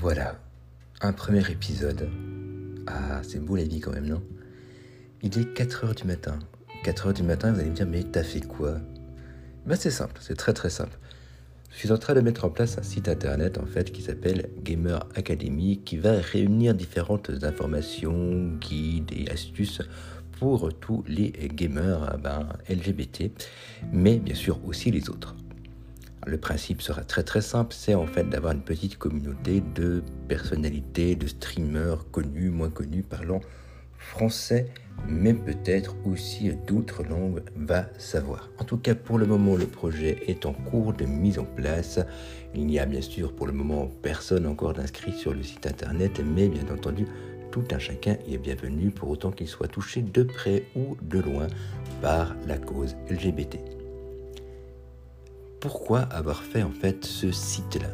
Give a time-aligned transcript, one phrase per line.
[0.00, 0.34] Voilà,
[1.02, 2.08] un premier épisode.
[2.86, 4.22] Ah, c'est beau la vie quand même, non?
[5.22, 6.38] Il est 4h du matin.
[6.86, 8.78] 4h du matin, vous allez me dire, mais t'as fait quoi?
[9.66, 10.98] Ben c'est simple, c'est très très simple.
[11.70, 14.48] Je suis en train de mettre en place un site internet en fait qui s'appelle
[14.62, 19.82] Gamer Academy qui va réunir différentes informations, guides et astuces
[20.38, 23.30] pour tous les gamers ben, LGBT,
[23.92, 25.36] mais bien sûr aussi les autres.
[26.26, 31.16] Le principe sera très très simple, c'est en fait d'avoir une petite communauté de personnalités,
[31.16, 33.40] de streamers connus, moins connus, parlant
[33.98, 34.66] français,
[35.08, 38.50] mais peut-être aussi d'autres langues, va savoir.
[38.58, 42.00] En tout cas, pour le moment, le projet est en cours de mise en place.
[42.54, 46.20] Il n'y a bien sûr pour le moment personne encore d'inscrit sur le site internet,
[46.24, 47.06] mais bien entendu,
[47.50, 51.46] tout un chacun est bienvenu pour autant qu'il soit touché de près ou de loin
[52.00, 53.79] par la cause LGBT
[55.60, 57.90] pourquoi avoir fait en fait ce site-là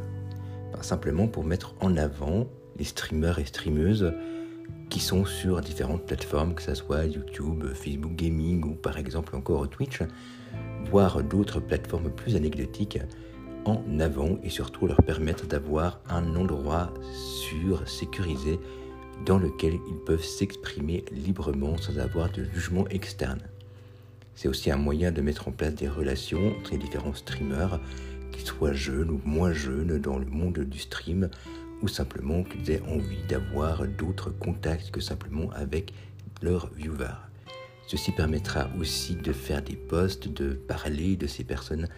[0.73, 2.47] ben, Simplement pour mettre en avant
[2.79, 4.15] les streamers et streameuses
[4.89, 9.69] qui sont sur différentes plateformes, que ce soit YouTube, Facebook Gaming ou par exemple encore
[9.69, 10.01] Twitch,
[10.91, 13.01] voire d'autres plateformes plus anecdotiques
[13.65, 16.95] en avant et surtout leur permettre d'avoir un endroit
[17.51, 18.61] sûr, sécurisé,
[19.25, 23.41] dans lequel ils peuvent s'exprimer librement sans avoir de jugement externe.
[24.37, 27.81] C'est aussi un moyen de mettre en place des relations entre les différents streamers,
[28.33, 31.31] qu'ils soient jeunes ou moins jeunes dans le monde du stream,
[31.83, 35.95] ou simplement qu'ils aient envie d'avoir d'autres contacts que simplement avec
[36.43, 37.17] leurs viewers.
[37.87, 41.89] Ceci permettra aussi de faire des posts, de parler de ces personnes,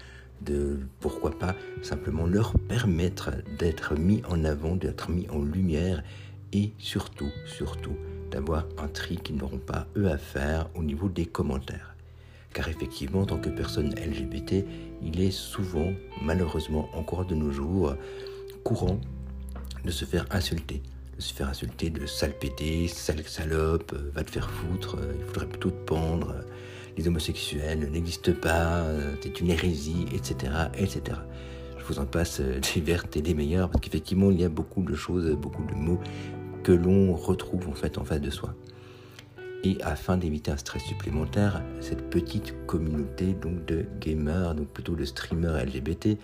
[0.42, 6.04] de pourquoi pas simplement leur permettre d'être mis en avant, d'être mis en lumière
[6.52, 7.96] et surtout, surtout,
[8.30, 11.87] d'avoir un tri qu'ils n'auront pas eux à faire au niveau des commentaires.
[12.52, 14.64] Car effectivement, en tant que personne LGBT,
[15.02, 17.94] il est souvent, malheureusement encore de nos jours,
[18.64, 19.00] courant
[19.84, 20.82] de se faire insulter.
[21.16, 25.24] De se faire insulter de sale pété, salope, euh, va te faire foutre, euh, il
[25.24, 26.42] faudrait plutôt te pendre, euh,
[26.96, 28.84] les homosexuels n'existent pas,
[29.22, 31.16] c'est une hérésie, etc., etc.
[31.78, 34.82] Je vous en passe des vertes et des meilleures, parce qu'effectivement, il y a beaucoup
[34.82, 36.00] de choses, beaucoup de mots
[36.64, 38.52] que l'on retrouve en fait en face de soi.
[39.64, 45.04] Et afin d'éviter un stress supplémentaire, cette petite communauté donc de gamers, donc plutôt de
[45.04, 46.16] streamers LGBT,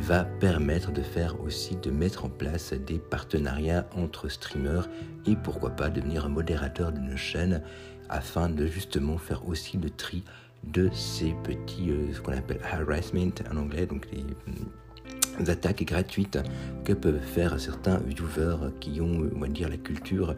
[0.00, 4.88] va permettre de faire aussi, de mettre en place des partenariats entre streamers
[5.26, 7.62] et pourquoi pas devenir un modérateur d'une chaîne
[8.08, 10.24] afin de justement faire aussi le tri
[10.64, 16.38] de ces petits, euh, ce qu'on appelle harassment en anglais, donc les euh, attaques gratuites
[16.84, 20.34] que peuvent faire certains viewers qui ont, on va dire, la culture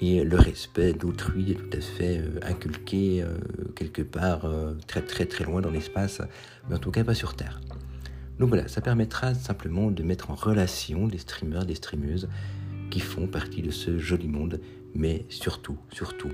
[0.00, 3.38] et le respect d'autrui est tout à fait euh, inculqué euh,
[3.76, 6.20] quelque part euh, très très très loin dans l'espace,
[6.68, 7.60] mais en tout cas pas sur Terre.
[8.38, 12.28] Donc voilà, ça permettra simplement de mettre en relation des streamers, des streameuses
[12.90, 14.60] qui font partie de ce joli monde,
[14.94, 16.32] mais surtout, surtout,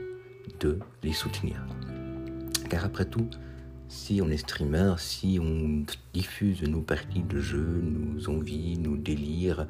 [0.61, 1.63] de les soutenir.
[2.71, 3.29] Car après tout,
[3.89, 5.85] si on est streamer, si on
[6.15, 9.67] diffuse nos parties de jeu, nos envies, nos délires,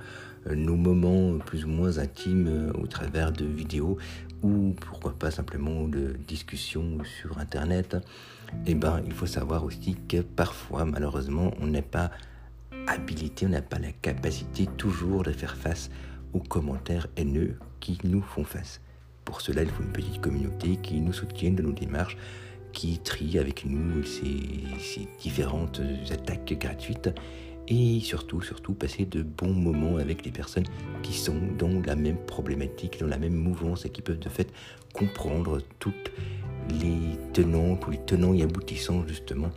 [0.46, 3.98] nos moments plus ou moins intimes euh, au travers de vidéos
[4.42, 7.96] ou pourquoi pas simplement de discussions sur internet,
[8.66, 12.10] eh ben il faut savoir aussi que parfois malheureusement on n'est pas
[12.86, 15.90] habilité, on n'a pas la capacité toujours de faire face
[16.32, 18.80] aux commentaires haineux qui nous font face.
[19.24, 22.16] Pour cela, il faut une petite communauté qui nous soutienne de nos démarches
[22.72, 25.80] qui trie avec nous ces, différentes
[26.10, 27.10] attaques gratuites
[27.70, 30.66] et surtout, surtout passer de bons moments avec les personnes
[31.02, 34.52] qui sont dans la même problématique, dans la même mouvance et qui peuvent de fait
[34.92, 36.10] comprendre toutes
[36.68, 39.50] les tenants, tous les tenants et aboutissants justement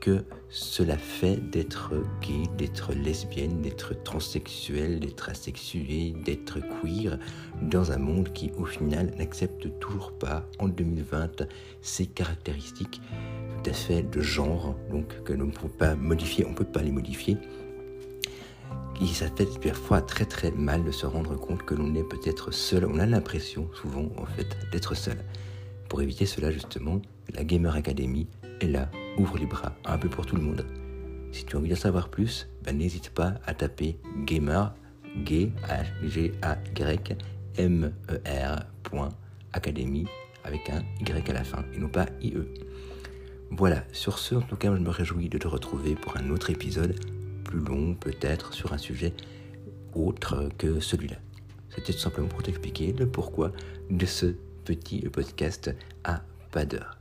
[0.00, 7.18] que cela fait d'être gay, d'être lesbienne, d'être transsexuel, d'être asexué, d'être queer
[7.62, 11.46] dans un monde qui au final n'accepte toujours pas en 2020
[11.80, 13.00] ces caractéristiques
[13.64, 16.64] tout à fait de genre, donc que l'on ne peut pas modifier, on ne peut
[16.64, 17.38] pas les modifier.
[19.00, 22.52] Et ça fait parfois très très mal de se rendre compte que l'on est peut-être
[22.52, 22.84] seul.
[22.84, 25.18] On a l'impression souvent en fait d'être seul.
[25.88, 27.00] Pour éviter cela justement,
[27.34, 28.26] la Gamer Academy
[28.60, 30.64] est là ouvre les bras un peu pour tout le monde.
[31.32, 34.72] Si tu as envie d'en savoir plus, ben, n'hésite pas à taper gamer,
[35.24, 35.52] g
[36.04, 37.16] g a y
[37.56, 39.08] m e r
[39.52, 40.06] académie
[40.44, 42.34] avec un y à la fin et non pas IE.
[43.50, 46.50] Voilà, sur ce, en tout cas, je me réjouis de te retrouver pour un autre
[46.50, 46.94] épisode,
[47.54, 49.12] long peut-être, sur un sujet
[49.94, 51.16] autre que celui-là.
[51.70, 53.52] C'était tout simplement pour t'expliquer le pourquoi
[53.90, 54.34] de ce
[54.64, 55.74] petit podcast
[56.04, 56.98] à pas d'heure.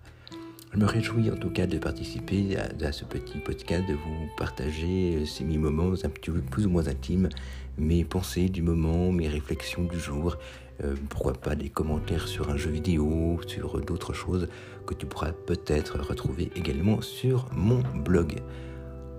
[0.73, 5.23] Je me réjouis en tout cas de participer à, ce petit podcast, de vous partager
[5.27, 7.29] ces moments un petit peu plus ou moins intimes,
[7.77, 10.35] mes pensées du moment, mes réflexions du jour,
[10.83, 14.47] euh, pourquoi pas des commentaires sur un jeu vidéo, sur d'autres choses
[14.87, 18.41] que tu pourras peut-être retrouver également sur mon blog.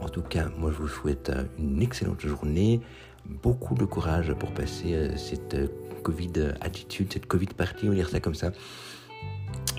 [0.00, 2.80] En tout cas, moi je vous souhaite une excellente journée,
[3.24, 5.56] beaucoup de courage pour passer euh, cette
[6.02, 8.52] Covid attitude, cette Covid partie, on va dire ça comme ça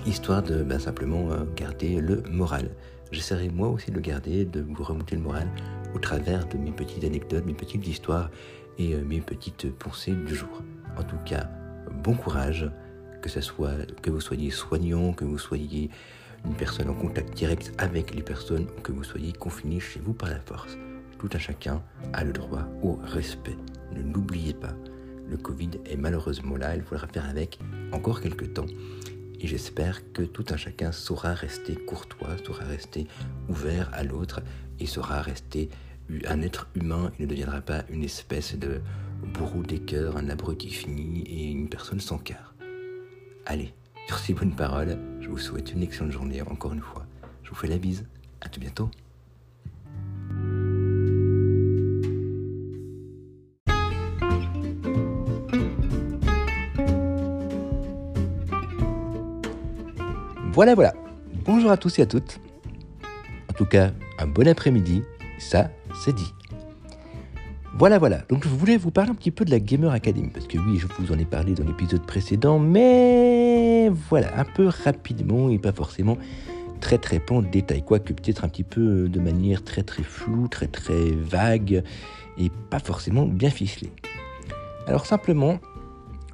[0.06, 2.70] histoire de ben, simplement euh, garder le moral.
[3.10, 5.48] J'essaierai moi aussi de le garder, de vous remonter le moral
[5.94, 8.30] au travers de mes petites anecdotes, mes petites histoires
[8.78, 10.62] et euh, mes petites pensées du jour.
[10.96, 11.48] En tout cas,
[12.02, 12.70] bon courage,
[13.22, 15.90] que, ça soit, que vous soyez soignant, que vous soyez
[16.46, 20.14] une personne en contact direct avec les personnes ou que vous soyez confiné chez vous
[20.14, 20.76] par la force.
[21.18, 21.82] Tout un chacun
[22.12, 23.56] a le droit au respect.
[23.92, 24.74] Ne l'oubliez pas,
[25.28, 27.58] le Covid est malheureusement là, il faudra faire avec
[27.92, 28.66] encore quelques temps.
[29.40, 33.06] Et j'espère que tout un chacun saura rester courtois, saura rester
[33.48, 34.40] ouvert à l'autre
[34.78, 35.68] et saura rester
[36.26, 38.80] un être humain et ne deviendra pas une espèce de
[39.34, 42.54] bourreau des cœurs, un abruti fini et une personne sans cœur.
[43.44, 43.74] Allez,
[44.06, 47.06] sur ces bonnes paroles, je vous souhaite une excellente journée encore une fois.
[47.42, 48.06] Je vous fais la bise.
[48.40, 48.90] À tout bientôt.
[60.52, 60.94] Voilà, voilà.
[61.44, 62.40] Bonjour à tous et à toutes.
[63.50, 65.02] En tout cas, un bon après-midi,
[65.38, 65.70] ça,
[66.04, 66.32] c'est dit.
[67.78, 68.18] Voilà, voilà.
[68.30, 70.78] Donc je voulais vous parler un petit peu de la Gamer Academy, parce que oui,
[70.78, 72.58] je vous en ai parlé dans l'épisode précédent,
[73.88, 76.18] voilà, un peu rapidement et pas forcément
[76.80, 80.48] très très pas en détail, quoique peut-être un petit peu de manière très très floue,
[80.48, 81.82] très très vague,
[82.38, 83.90] et pas forcément bien ficelée.
[84.86, 85.58] Alors simplement,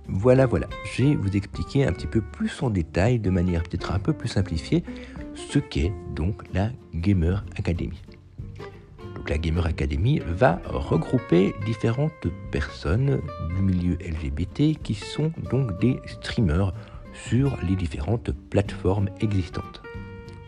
[0.09, 3.93] voilà, voilà, je vais vous expliquer un petit peu plus en détail, de manière peut-être
[3.93, 4.85] un peu plus simplifiée,
[5.35, 8.03] ce qu'est donc la Gamer Academy.
[9.15, 13.21] Donc la Gamer Academy va regrouper différentes personnes
[13.55, 16.75] du milieu LGBT qui sont donc des streamers
[17.13, 19.83] sur les différentes plateformes existantes.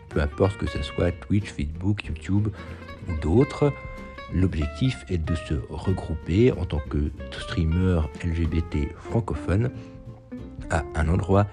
[0.09, 2.49] Peu importe que ce soit Twitch, Facebook, YouTube
[3.07, 3.73] ou d'autres,
[4.33, 9.71] L'objectif est de se regrouper en tant que streamer LGBT francophone
[10.71, 11.45] à un endroit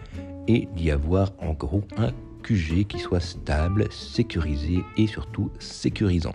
[0.49, 2.11] et d'y avoir en gros un
[2.43, 6.35] QG qui soit stable, sécurisé et surtout sécurisant.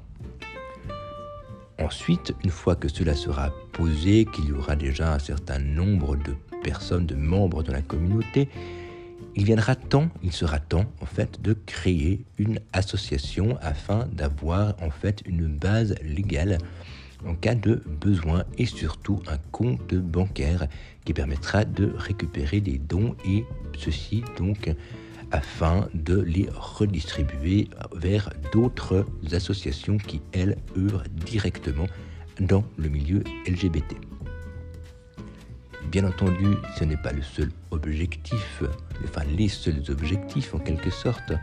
[1.79, 6.35] Ensuite, une fois que cela sera posé, qu'il y aura déjà un certain nombre de
[6.63, 8.49] personnes, de membres de la communauté,
[9.35, 14.89] il viendra temps, il sera temps en fait de créer une association afin d'avoir en
[14.89, 16.57] fait une base légale
[17.25, 20.67] en cas de besoin et surtout un compte bancaire
[21.05, 23.45] qui permettra de récupérer des dons et
[23.77, 24.73] ceci donc
[25.31, 31.87] afin de les redistribuer vers d'autres associations qui elles œuvrent directement
[32.39, 33.95] dans le milieu LGBT.
[35.91, 36.47] Bien entendu,
[36.77, 38.63] ce n'est pas le seul objectif,
[39.05, 41.33] enfin les seuls objectifs en quelque sorte.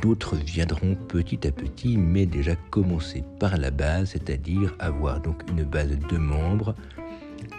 [0.00, 5.64] D'autres viendront petit à petit, mais déjà commencer par la base, c'est-à-dire avoir donc une
[5.64, 6.74] base de membres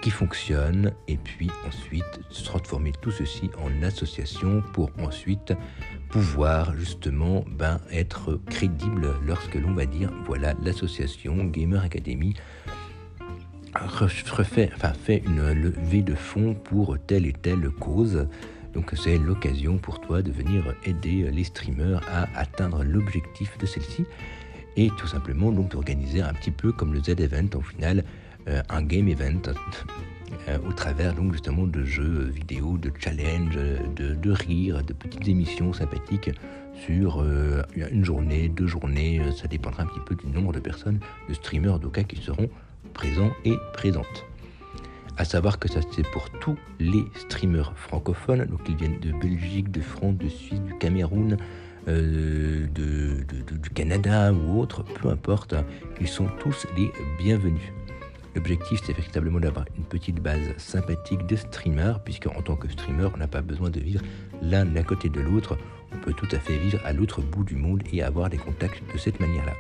[0.02, 2.04] qui fonctionne et puis ensuite
[2.44, 5.54] transformer tout ceci en association pour ensuite
[6.10, 12.36] pouvoir justement ben, être crédible lorsque l'on va dire voilà l'association Gamer Academy
[13.76, 18.28] refait, enfin, fait une levée de fonds pour telle et telle cause.
[18.74, 24.06] Donc c'est l'occasion pour toi de venir aider les streamers à atteindre l'objectif de celle-ci
[24.76, 28.04] et tout simplement donc d'organiser un petit peu comme le Z-Event en final,
[28.70, 29.42] un game event
[30.50, 33.58] euh, au travers donc justement de jeux vidéo, de challenges,
[33.96, 36.32] de, de rires, de petites émissions sympathiques
[36.86, 41.00] sur euh, une journée, deux journées, ça dépendra un petit peu du nombre de personnes,
[41.28, 42.50] de streamers cas qui seront
[42.94, 44.26] présent et présente.
[45.18, 49.72] À savoir que ça c'est pour tous les streamers francophones, donc ils viennent de Belgique,
[49.72, 51.38] de France, de Suisse, du Cameroun,
[51.88, 55.56] euh, du Canada ou autre, peu importe,
[56.00, 57.74] ils sont tous les bienvenus.
[58.38, 63.10] L'objectif, c'est véritablement d'avoir une petite base sympathique de streamers, puisque en tant que streamer,
[63.12, 64.04] on n'a pas besoin de vivre
[64.44, 65.58] l'un à côté de l'autre.
[65.92, 68.84] On peut tout à fait vivre à l'autre bout du monde et avoir des contacts
[68.94, 69.54] de cette manière-là.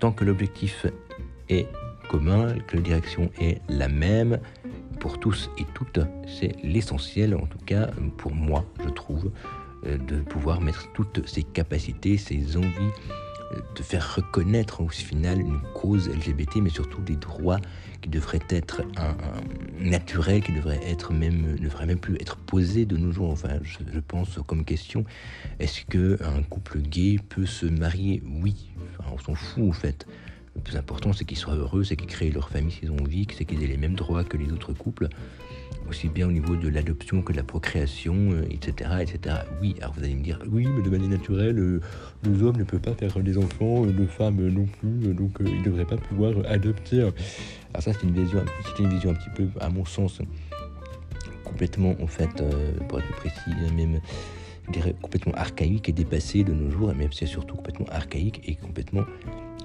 [0.00, 0.84] Tant que l'objectif
[1.48, 1.68] est
[2.08, 4.40] commun, que la direction est la même
[4.98, 6.00] pour tous et toutes.
[6.26, 9.30] C'est l'essentiel, en tout cas pour moi, je trouve,
[9.86, 12.90] euh, de pouvoir mettre toutes ces capacités, ces envies
[13.50, 17.60] de faire reconnaître au final une cause LGBT, mais surtout des droits
[18.00, 19.16] qui devraient être un,
[19.78, 23.30] naturels, qui devraient être même, ne devraient même plus être posés de nos jours.
[23.30, 25.04] Enfin, je, pense comme question,
[25.58, 28.22] est-ce que un couple gay peut se marier?
[28.42, 28.72] Oui.
[28.98, 30.06] Enfin, on s'en fout en fait.
[30.56, 33.26] Le plus important, c'est qu'ils soient heureux, c'est qu'ils créent leur famille s'ils ont envie,
[33.36, 35.08] c'est qu'ils aient les mêmes droits que les autres couples
[35.88, 39.36] aussi bien au niveau de l'adoption que de la procréation, etc., euh, etc.
[39.60, 41.80] Oui, alors vous allez me dire, oui, mais de manière naturelle, euh,
[42.24, 45.58] les hommes ne peuvent pas faire des enfants, euh, les femmes non plus, donc ils
[45.58, 47.00] ne devraient pas pouvoir adopter.
[47.00, 47.12] Alors
[47.82, 50.20] ça, c'est une vision, c'est une vision un petit peu, à mon sens,
[51.44, 52.42] complètement, en fait,
[52.88, 54.00] pour être précis, même
[55.02, 59.02] complètement archaïque et dépassée de nos jours, même c'est surtout complètement archaïque et complètement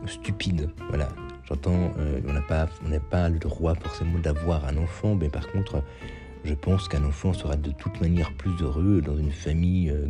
[0.07, 0.69] stupide.
[0.89, 1.09] Voilà,
[1.47, 2.67] J'entends, euh, on n'a pas,
[3.11, 5.83] pas le droit forcément d'avoir un enfant, mais par contre,
[6.43, 10.07] je pense qu'un enfant sera de toute manière plus heureux dans une famille euh,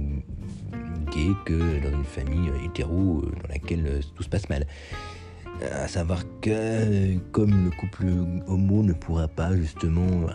[1.11, 4.65] gay que dans une famille euh, hétéro dans laquelle tout se passe mal.
[5.71, 8.07] À savoir que comme le couple
[8.47, 10.27] homo ne pourra pas justement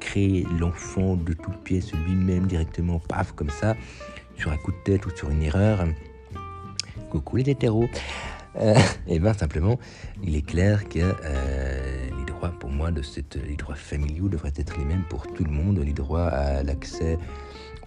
[0.00, 3.74] créer l'enfant de toute pièce lui-même directement, paf, comme ça,
[4.36, 5.86] sur un coup de tête ou sur une erreur,
[7.08, 7.88] coucou les hétéros.
[8.58, 8.74] Euh,
[9.06, 9.78] et bien simplement,
[10.22, 14.52] il est clair que euh, les droits pour moi de cette, les droits familiaux devraient
[14.56, 15.78] être les mêmes pour tout le monde.
[15.78, 17.18] Les droits à l'accès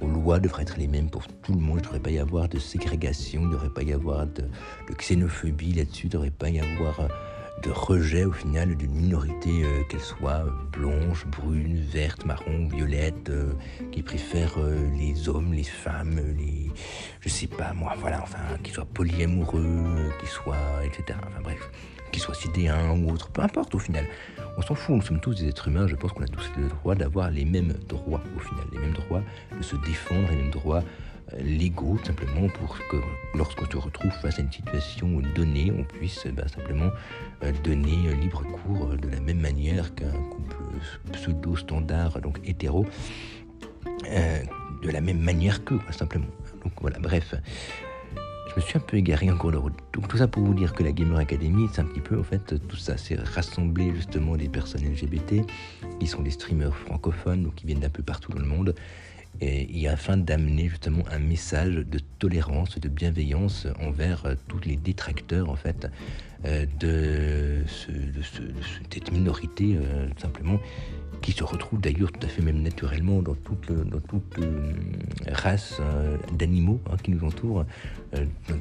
[0.02, 1.78] aux lois devraient être les mêmes pour tout le monde.
[1.78, 4.44] Il ne devrait pas y avoir de ségrégation, il ne devrait pas y avoir de,
[4.44, 7.10] de xénophobie là-dessus, il ne devrait pas y avoir
[7.64, 13.54] de rejet au final d'une minorité, euh, qu'elle soit blanche, brune, verte, marron, violette, euh,
[13.92, 16.72] qui préfère euh, les hommes, les femmes, les.
[17.22, 20.56] Je sais pas moi, voilà, enfin, qui soit polyamoureux, qui soit.
[20.86, 21.20] etc.
[21.28, 21.70] Enfin bref,
[22.12, 24.06] qui soit sidéen ou autre, peu importe au final.
[24.58, 26.68] On s'en fout, nous sommes tous des êtres humains, je pense qu'on a tous le
[26.68, 29.22] droit d'avoir les mêmes droits au final, les mêmes droits
[29.58, 30.84] de se défendre, les mêmes droits
[31.38, 32.98] légaux, simplement pour que
[33.36, 36.90] lorsqu'on se retrouve face à une situation donnée, on puisse bah, simplement
[37.44, 40.56] euh, donner libre cours de la même manière qu'un couple
[41.12, 42.86] pseudo-standard, donc hétéro,
[44.08, 44.42] euh,
[44.82, 46.28] de la même manière que, simplement.
[46.64, 47.36] Donc voilà, bref.
[48.50, 49.76] Je me suis un peu égaré en cours de route.
[49.94, 52.24] Donc tout ça pour vous dire que la Gamer Academy, c'est un petit peu en
[52.24, 55.46] fait tout ça, c'est rassembler justement des personnes LGBT
[56.00, 58.74] qui sont des streamers francophones, donc qui viennent d'un peu partout dans le monde,
[59.42, 65.50] et, afin d'amener justement un message de tolérance, de bienveillance envers euh, tous les détracteurs
[65.50, 65.88] en fait
[66.46, 67.64] euh, de,
[68.92, 70.60] cette minorité euh, simplement
[71.22, 74.02] qui se retrouve d'ailleurs tout à fait même naturellement dans toute, dans
[75.34, 75.82] race
[76.34, 77.66] d'animaux hein, qui nous entourent.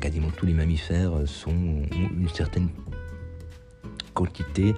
[0.01, 2.69] quasiment tous les mammifères sont, ont une certaine
[4.13, 4.75] quantité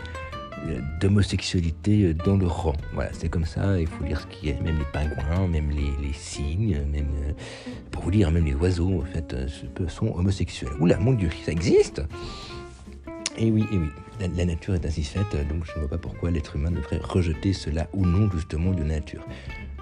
[1.00, 2.74] d'homosexualité dans le rang.
[2.92, 4.60] Voilà, c'est comme ça, il faut dire ce qui est.
[4.60, 7.32] Même les pingouins, même les, cygnes, même, euh,
[7.90, 9.48] pour vous dire, même les oiseaux, en fait, euh,
[9.88, 10.72] sont homosexuels.
[10.80, 12.02] Oula, mon Dieu, ça existe
[13.36, 13.88] Et eh oui, et eh oui,
[14.36, 17.52] la, nature est ainsi faite, donc je ne vois pas pourquoi l'être humain devrait rejeter
[17.52, 19.24] cela ou non, justement, de nature.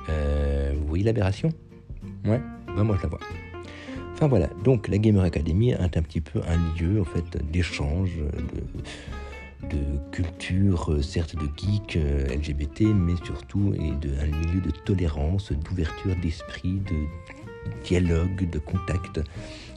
[0.09, 1.51] Euh, vous voyez l'aberration?
[2.25, 2.41] Ouais,
[2.75, 3.21] ben moi je la vois.
[4.15, 8.17] Enfin voilà, donc la Gamer Academy est un petit peu un lieu en fait d'échange,
[8.17, 8.83] de,
[9.65, 14.71] de culture, euh, certes de geek euh, LGBT, mais surtout et de, un milieu de
[14.71, 19.21] tolérance, d'ouverture d'esprit, de dialogue, de contact,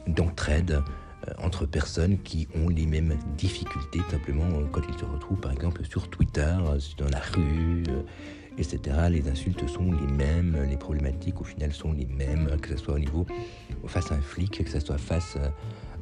[0.06, 0.82] d'entraide
[1.28, 5.84] euh, entre personnes qui ont les mêmes difficultés, simplement quand ils se retrouvent par exemple
[5.84, 6.54] sur Twitter,
[6.98, 7.82] dans la rue,
[8.58, 8.80] etc.
[9.10, 12.94] Les insultes sont les mêmes, les problématiques au final sont les mêmes, que ce soit
[12.94, 13.26] au niveau
[13.86, 15.36] face à un flic, que ce soit face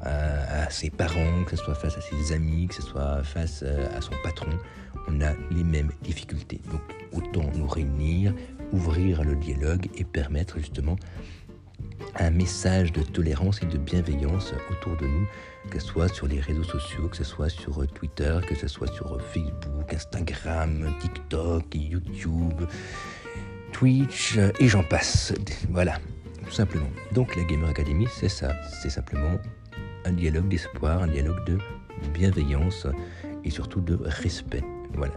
[0.03, 3.89] à, ses parents, que ce soit face à ses amis, que ce soit face euh,
[3.97, 4.51] à son patron,
[5.09, 6.61] on a les mêmes difficultés.
[6.71, 6.81] Donc
[7.13, 8.35] autant nous réunir,
[8.73, 10.97] ouvrir le dialogue et permettre justement
[12.17, 15.27] un message de tolérance et de bienveillance autour de nous,
[15.71, 18.93] que ce soit sur les réseaux sociaux, que ce soit sur Twitter, que ce soit
[18.93, 22.63] sur Facebook, Instagram, TikTok, YouTube,
[23.73, 25.33] Twitch, et j'en passe.
[25.71, 25.99] Voilà,
[26.45, 26.91] tout simplement.
[27.13, 29.39] Donc la Gamer Academy, c'est ça, c'est simplement
[30.05, 31.59] un dialogue d'espoir, un dialogue de
[32.15, 32.87] bienveillance
[33.45, 34.65] et surtout de respect.
[34.95, 35.15] Voilà.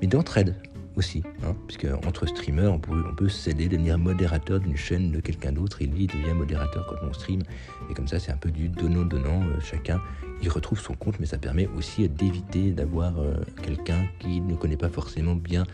[0.00, 0.56] Mais d'entraide
[0.96, 5.20] aussi, hein, puisque entre streamers, on peut, on peut s'aider, devenir modérateur d'une chaîne de
[5.20, 7.42] quelqu'un d'autre, et lui il devient modérateur quand on stream,
[7.90, 10.00] et comme ça c'est un peu du donnant-donnant, euh, chacun
[10.42, 14.76] il retrouve son compte, mais ça permet aussi d'éviter d'avoir euh, quelqu'un qui ne connaît
[14.76, 15.64] pas forcément bien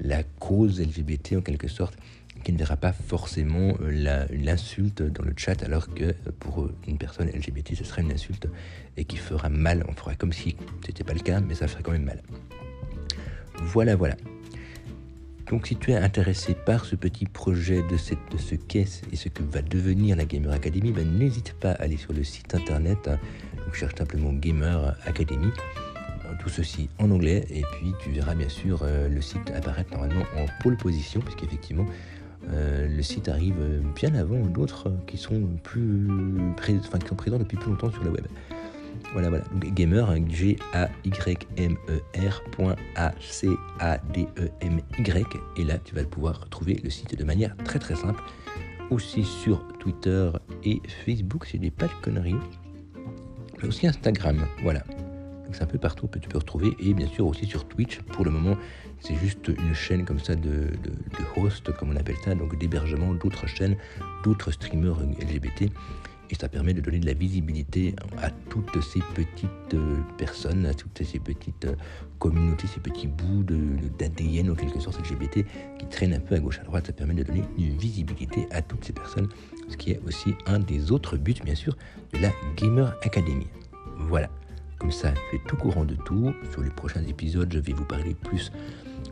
[0.00, 1.98] la cause LGBT en quelque sorte,
[2.52, 7.74] ne verra pas forcément euh, l'insulte dans le chat, alors que pour une personne LGBT,
[7.74, 8.48] ce serait une insulte
[8.96, 9.84] et qui fera mal.
[9.88, 12.22] On fera comme si ce n'était pas le cas, mais ça ferait quand même mal.
[13.62, 14.16] Voilà, voilà.
[15.50, 19.16] Donc si tu es intéressé par ce petit projet de, cette, de ce qu'est et
[19.16, 22.54] ce que va devenir la Gamer Academy, ben, n'hésite pas à aller sur le site
[22.54, 23.08] internet
[23.72, 25.50] tu cherches simplement Gamer Academy,
[26.40, 30.46] tout ceci en anglais, et puis tu verras bien sûr le site apparaître normalement en
[30.62, 31.86] pole position, puisqu'effectivement
[32.52, 33.56] le site arrive
[33.94, 36.08] bien avant d'autres qui sont plus
[36.56, 38.26] présents depuis plus longtemps sur le web.
[39.12, 39.44] Voilà, voilà.
[39.60, 42.42] Gamer, G-A-Y-M-E-R
[42.96, 44.46] A-C-A-D-E-M-Y.
[45.56, 48.20] Et là, tu vas pouvoir trouver le site de manière très très simple.
[48.90, 50.30] Aussi sur Twitter
[50.64, 52.34] et Facebook, c'est des pas conneries.
[53.60, 54.82] Mais aussi Instagram, voilà.
[55.52, 56.76] C'est un peu partout que tu peux retrouver.
[56.78, 58.00] Et bien sûr aussi sur Twitch.
[58.00, 58.56] Pour le moment,
[59.00, 62.58] c'est juste une chaîne comme ça de, de, de host, comme on appelle ça, donc
[62.58, 63.76] d'hébergement d'autres chaînes,
[64.24, 65.70] d'autres streamers LGBT
[66.30, 70.74] et ça permet de donner de la visibilité à toutes ces petites euh, personnes, à
[70.74, 71.74] toutes ces petites euh,
[72.18, 75.44] communautés, ces petits bouts d'ADN, en quelque sorte LGBT,
[75.78, 76.86] qui traînent un peu à gauche à droite.
[76.86, 79.28] Ça permet de donner une visibilité à toutes ces personnes,
[79.68, 81.76] ce qui est aussi un des autres buts, bien sûr,
[82.12, 83.46] de la Gamer Academy.
[83.96, 84.28] Voilà.
[84.78, 86.32] Comme ça, tu es tout courant de tout.
[86.52, 88.52] Sur les prochains épisodes, je vais vous parler plus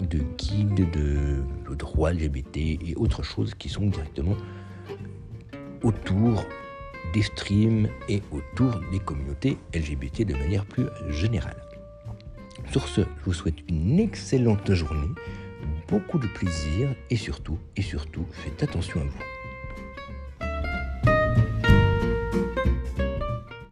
[0.00, 4.36] de guides, de, de droits LGBT et autres choses qui sont directement
[5.82, 6.44] autour
[7.12, 11.56] des streams et autour des communautés LGBT de manière plus générale.
[12.70, 15.14] Sur ce, je vous souhaite une excellente journée,
[15.88, 19.33] beaucoup de plaisir et surtout, et surtout, faites attention à vous.